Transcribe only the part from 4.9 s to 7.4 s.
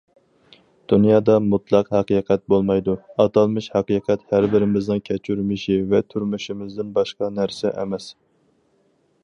كەچۈرمىشى ۋە تونۇشىمىزدىن باشقا